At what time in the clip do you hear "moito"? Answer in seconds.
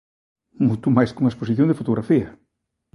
0.67-0.87